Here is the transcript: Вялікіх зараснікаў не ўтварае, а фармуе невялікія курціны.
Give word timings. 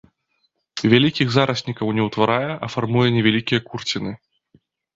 Вялікіх 0.93 1.27
зараснікаў 1.35 1.93
не 2.01 2.07
ўтварае, 2.09 2.49
а 2.63 2.73
фармуе 2.77 3.07
невялікія 3.19 3.65
курціны. 3.69 4.11